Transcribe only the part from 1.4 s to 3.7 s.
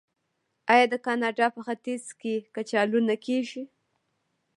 په ختیځ کې کچالو نه کیږي؟